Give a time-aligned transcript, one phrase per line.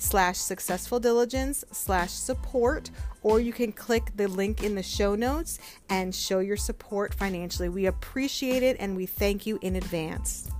[0.00, 2.90] slash successful diligence slash support
[3.22, 5.58] or you can click the link in the show notes
[5.90, 7.68] and show your support financially.
[7.68, 10.50] We appreciate it and we thank you in advance.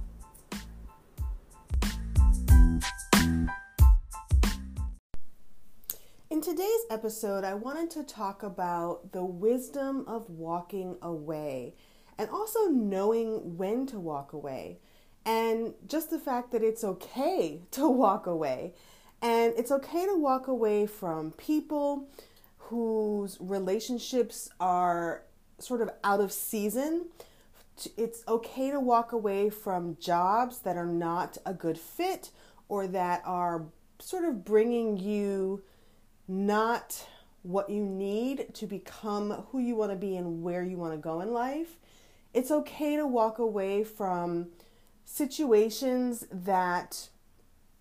[6.29, 11.75] In today's episode i wanted to talk about the wisdom of walking away
[12.19, 14.79] and also knowing when to walk away
[15.27, 18.75] and just the fact that it's okay to walk away
[19.23, 22.09] and it's okay to walk away from people
[22.57, 25.23] whose relationships are
[25.59, 27.07] sort of out of season.
[27.97, 32.31] It's okay to walk away from jobs that are not a good fit
[32.69, 33.67] or that are
[33.99, 35.63] sort of bringing you
[36.29, 37.07] not
[37.43, 40.99] what you need to become who you want to be and where you want to
[40.99, 41.77] go in life.
[42.33, 44.49] It's okay to walk away from
[45.05, 47.09] situations that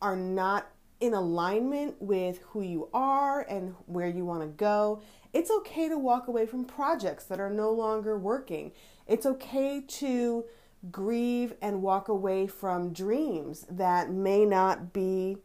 [0.01, 5.01] are not in alignment with who you are and where you want to go.
[5.31, 8.71] It's okay to walk away from projects that are no longer working.
[9.07, 10.45] It's okay to
[10.91, 15.37] grieve and walk away from dreams that may not be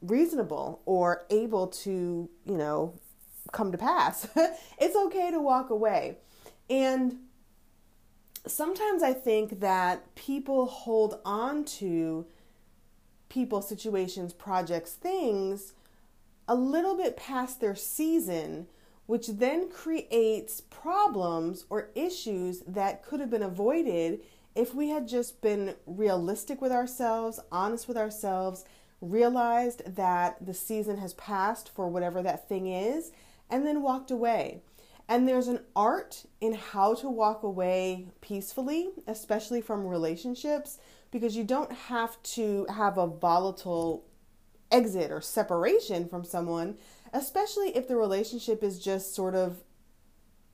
[0.00, 2.94] reasonable or able to, you know,
[3.52, 4.28] come to pass.
[4.78, 6.18] it's okay to walk away.
[6.68, 7.18] And
[8.46, 12.26] sometimes I think that people hold on to
[13.32, 15.72] people, situations, projects, things
[16.46, 18.66] a little bit past their season,
[19.06, 24.20] which then creates problems or issues that could have been avoided
[24.54, 28.66] if we had just been realistic with ourselves, honest with ourselves,
[29.00, 33.12] realized that the season has passed for whatever that thing is,
[33.48, 34.60] and then walked away.
[35.08, 40.78] And there's an art in how to walk away peacefully, especially from relationships,
[41.12, 44.04] because you don't have to have a volatile
[44.72, 46.76] exit or separation from someone,
[47.12, 49.62] especially if the relationship is just sort of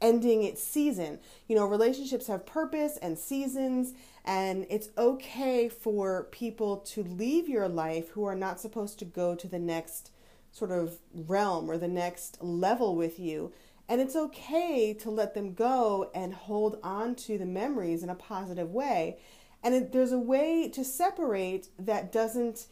[0.00, 1.18] ending its season.
[1.46, 7.68] You know, relationships have purpose and seasons, and it's okay for people to leave your
[7.68, 10.10] life who are not supposed to go to the next
[10.50, 13.52] sort of realm or the next level with you.
[13.88, 18.14] And it's okay to let them go and hold on to the memories in a
[18.14, 19.18] positive way.
[19.62, 22.66] And it, there's a way to separate that doesn't,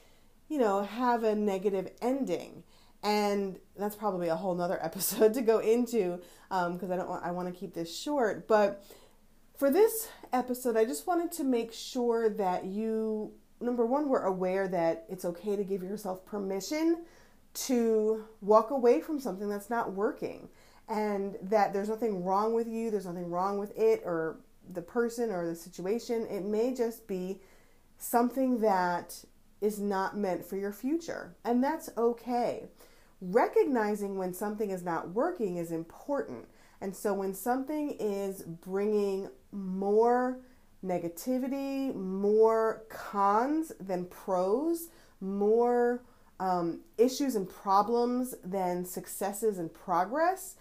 [0.48, 2.62] you know, have a negative ending.
[3.02, 7.24] And that's probably a whole nother episode to go into because um, I don't want,
[7.24, 8.46] I want to keep this short.
[8.46, 8.84] But
[9.56, 14.68] for this episode, I just wanted to make sure that you, number one, were aware
[14.68, 17.04] that it's okay to give yourself permission
[17.54, 20.48] to walk away from something that's not working
[20.88, 24.38] and that there's nothing wrong with you, there's nothing wrong with it or
[24.72, 26.26] the person or the situation.
[26.30, 27.40] It may just be
[27.98, 29.24] something that
[29.60, 32.68] is not meant for your future, and that's okay.
[33.20, 36.46] recognizing when something is not working is important.
[36.80, 40.38] And so when something is bringing more
[40.84, 44.88] negativity, more cons than pros,
[45.20, 46.02] more
[46.38, 50.56] um, issues and problems than successes and progress,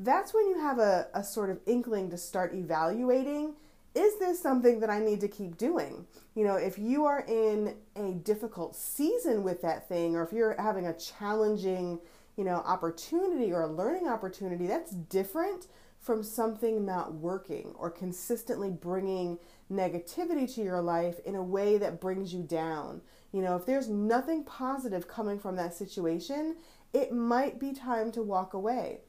[0.00, 3.54] that's when you have a, a sort of inkling to start evaluating
[3.94, 6.06] is this something that I need to keep doing?
[6.36, 10.54] You know, if you are in a difficult season with that thing, or if you're
[10.60, 11.98] having a challenging,
[12.36, 15.66] you know, opportunity or a learning opportunity, that's different
[15.98, 19.38] from something not working or consistently bringing
[19.70, 23.02] negativity to your life in a way that brings you down.
[23.32, 26.56] You know, if there's nothing positive coming from that situation,
[26.92, 29.00] it might be time to walk away.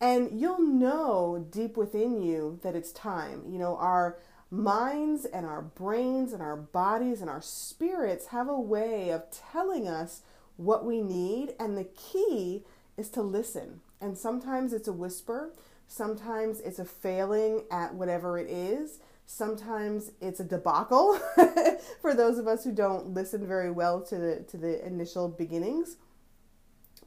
[0.00, 3.42] And you'll know deep within you that it's time.
[3.48, 4.18] You know, our
[4.50, 9.88] minds and our brains and our bodies and our spirits have a way of telling
[9.88, 10.22] us
[10.56, 11.54] what we need.
[11.58, 12.64] And the key
[12.96, 13.80] is to listen.
[14.00, 15.52] And sometimes it's a whisper,
[15.86, 18.98] sometimes it's a failing at whatever it is.
[19.28, 21.18] Sometimes it's a debacle
[22.00, 25.96] for those of us who don't listen very well to the to the initial beginnings.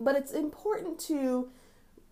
[0.01, 1.49] But it's important to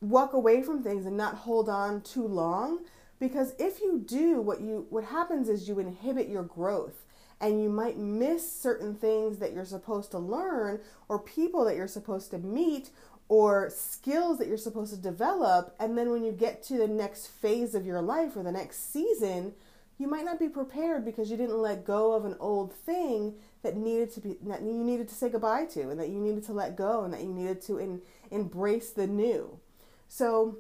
[0.02, 2.80] walk away from things and not hold on too long
[3.20, 7.06] because if you do what you what happens is you inhibit your growth
[7.40, 11.88] and you might miss certain things that you're supposed to learn or people that you're
[11.88, 12.90] supposed to meet
[13.30, 17.28] or skills that you're supposed to develop and then when you get to the next
[17.28, 19.54] phase of your life or the next season
[19.98, 23.34] you might not be prepared because you didn't let go of an old thing
[23.64, 26.44] that needed to be that you needed to say goodbye to and that you needed
[26.44, 29.60] to let go and that you needed to in, embrace the new
[30.08, 30.58] so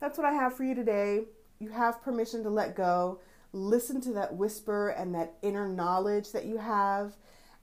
[0.00, 1.24] that's what i have for you today.
[1.58, 3.20] You have permission to let go.
[3.52, 7.14] Listen to that whisper and that inner knowledge that you have.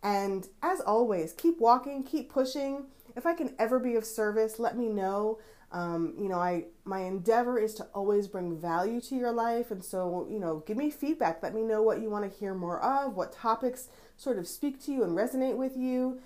[0.02, 2.86] And as always keep walking keep pushing.
[3.16, 5.40] If i can ever be of service let me know.
[5.72, 9.84] Um, you know, I my endeavor is to always bring value to your life, and
[9.84, 11.44] so you know, give me feedback.
[11.44, 14.84] Let me know what you want to hear more of, what topics sort of speak
[14.86, 16.20] to you and resonate with you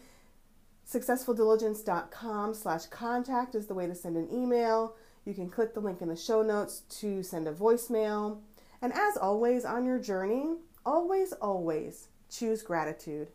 [0.89, 4.95] successfuldiligence.com slash contact is the way to send an email.
[5.25, 8.39] You can click the link in the show notes to send a voicemail.
[8.81, 13.29] And as always, on your journey, always, always choose gratitude.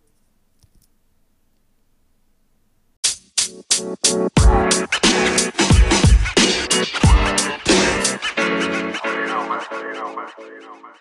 [3.49, 3.95] you
[9.95, 10.31] know, man.
[10.39, 10.93] You know, man.